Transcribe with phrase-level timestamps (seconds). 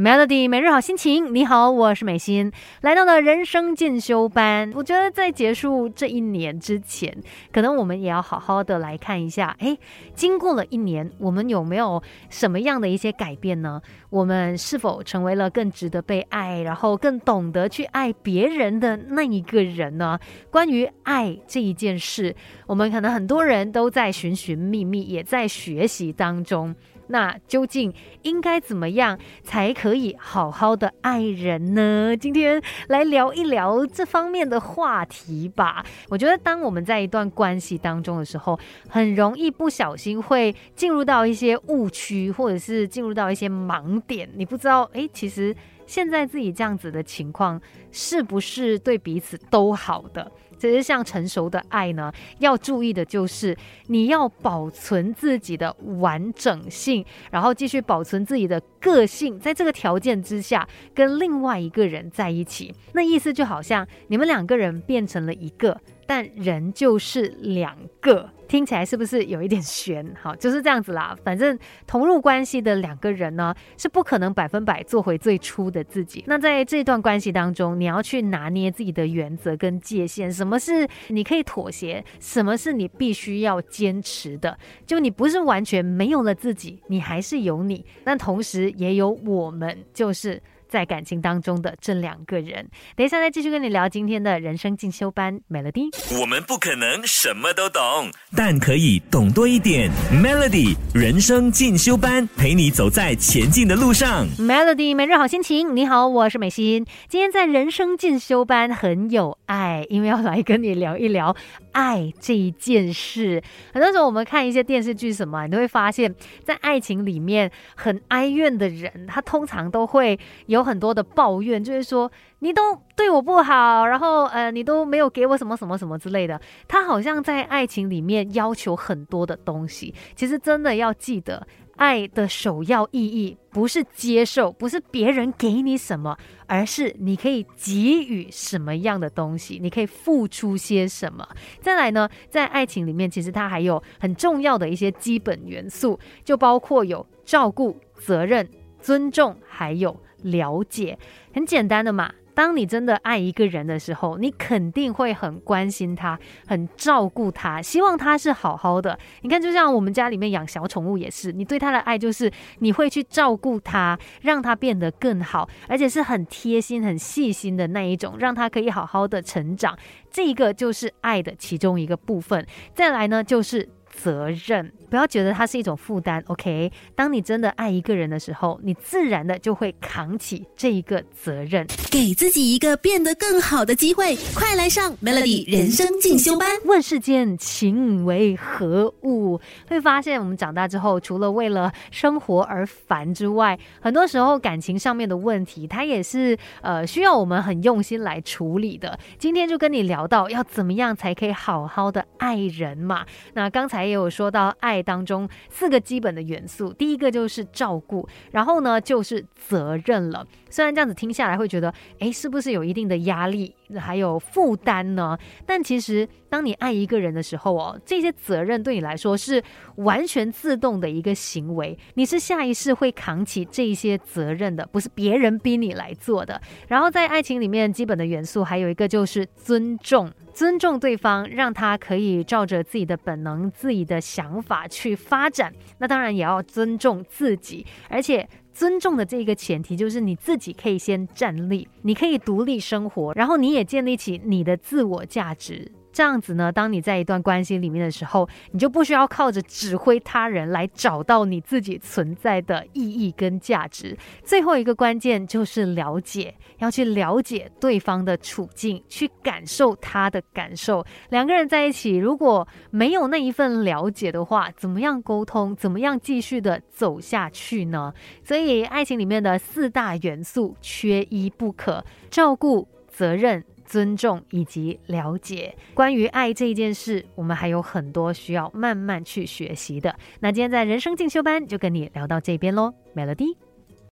[0.00, 2.50] Melody 每日好心情，你好，我是美心，
[2.80, 4.72] 来到了人生进修班。
[4.74, 7.14] 我觉得在结束这一年之前，
[7.52, 9.76] 可能我们也要好好的来看一下，哎，
[10.14, 13.82] 经过了一年，我们有没有什么样的一些改变呢？
[14.08, 20.18] 我们是否成为了更值得被爱，然后更懂得去爱别人的那一个人呢？
[20.50, 22.34] 关于爱这一件事，
[22.66, 26.74] 我们可能很多人都在寻寻觅觅，也在学习当中。
[27.10, 27.92] 那究竟
[28.22, 32.16] 应该怎么样才可以好好的爱人呢？
[32.16, 35.84] 今天来聊一聊这方面的话题吧。
[36.08, 44.28] 我觉得，当我们在一段关系当中的时候，很容易不小心会进入到一些误区，或者是进入到一些盲点。
[44.34, 45.54] 你不知道，哎，其实
[45.86, 50.30] 现在自己这样子的情况，是不是对彼此都好的？
[50.60, 53.56] 其实，像成熟的爱呢，要注意的就是
[53.86, 65.80] 你要保存自己的完整性，然后继续保存自己的个性，在这个条件之下，跟另外一个人在一起，那意思就好像你们两个人变成了一个。
[66.10, 70.04] 但人就是两个，听起来是不是有一点悬？
[70.20, 71.16] 好，就是这样子啦。
[71.22, 76.24] 反正同入关系的两个人呢，是不可能百分百做回最初的自己。
[76.26, 84.58] 那在这段关系当中，你要去拿捏自己的原则跟界限，什么是你可以妥协，什么是你必须要坚持的。
[84.84, 90.42] 就你不是完全没有了自己，你还是有你，但同时也有我们，就是。
[90.70, 95.40] 在感情当中的这两个人，等一下再继续跟你聊今天的人生进修班。
[95.50, 95.90] Melody，
[96.20, 99.90] 我们不可能什么都懂，但可以懂多一点。
[100.12, 104.28] Melody 人生进修班，陪你走在前进的路上。
[104.38, 106.86] Melody 每日好心情，你好，我是美心。
[107.08, 111.34] 今天在人生进修班很有爱，因为要来跟你聊一聊
[111.72, 113.42] 爱这一件事。
[113.74, 120.60] 很多时候我们看一些电视剧什么，你都会发现，在爱情里面很哀怨的人，他通常都会有。
[120.70, 122.08] 很多的抱怨，就是说
[122.40, 126.38] 你都对我不好，然后呃，你都没有给我什么什么什么之类的。
[126.68, 129.92] 他好像在爱情里面要求很多的东西。
[130.14, 131.44] 其实真的要记得，
[131.80, 136.14] 爱的首要意义不是接受，不是别人给你什么，
[136.46, 141.26] 而是你可以给予什么样的东西，你可以付出些什么。
[141.62, 148.46] 再来呢，在爱情里面，其实它还有很重要的一些基本元素，就包括有照顾、责任、
[148.78, 149.98] 尊重，还有。
[150.22, 150.98] 了解，
[151.32, 152.12] 很简单的嘛。
[152.34, 158.98] 当你真的爱一个人的时候，你肯定会很关心他，很照顾他，希望他是好好的。
[159.22, 162.30] 你看，就像我们家里面养小宠物也是，你对他的爱就是
[162.60, 169.76] 你会去照顾他，让他变得更好，而且是很贴心、很细心的那一种，让他可以好好的成长。
[170.10, 172.44] 这个就是爱的其中一个部分。
[172.74, 174.72] 再来呢，就是责任。
[174.88, 176.72] 不要觉得它是一种负担，OK？
[176.94, 184.16] 当你真的爱一个人的时候，你自然的就会扛起这一个责任，给自己一个变得更好的机会。
[184.34, 186.48] 快来上 Melody 人生进修班。
[186.64, 189.40] 问世间情为何物？
[189.68, 198.98] 会发现我们长大之后，除了为了生活而烦之外，很多时候感情上面的问题，它也是呃需要我们很用心来处理的。
[199.18, 203.06] 今天就跟你聊到要怎么样才可以好好的爱人嘛？
[203.34, 204.82] 那刚才也有说到爱。
[204.82, 210.26] 当中四个基本的元素，第一个就是照顾，然后呢就是责任了。
[210.48, 215.18] 虽然这样子听下来会觉得，哎，是不是有一定的压力，还有负担呢？
[215.46, 219.42] 但其实，当你爱一个人的时候哦，这些责任对你来说是
[219.76, 226.40] 完全自动的一个行为，你是下意识会扛起这些责任的，不是别人逼你来做的。
[226.68, 230.10] 然后在爱情里面，基本的元素还有一个就是尊重。
[230.32, 235.52] 尊重对方，让他可以照着自己的本能、自己的想法去发展。
[235.78, 238.26] 那当然也要尊重自己，而且
[238.60, 245.72] 尊重的这个前提就是你自己可以先站立，你可以独立生活，然后你也建立起你的自我价值。
[245.92, 253.96] 这样子呢，当你在一段关系里面的时候，你就不需要靠着指挥他人来找到你自己存在的意义跟价值。
[254.22, 260.84] 最后一个关键就是了解，要去了解对方的处境，去感受他的感受。
[261.10, 265.54] 两个人在一起，如果没有那一份了解的话，怎么样沟通？
[265.56, 267.92] 怎么样继续的走下去呢？
[268.24, 273.44] 所以，爱情里面的四大元素缺一不可：照顾、责任。
[273.70, 279.94] 尊重以及了解关于爱这件事，我们还有很多需要慢慢去学习的。
[280.18, 283.49] 那今天在人生进修班就跟你聊到这边喽，Melody。